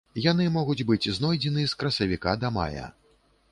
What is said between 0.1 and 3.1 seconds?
Яны могуць быць знойдзены з красавіка да мая.